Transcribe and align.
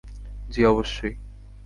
জি, 0.49 0.61
অবশ্যই। 0.65 1.13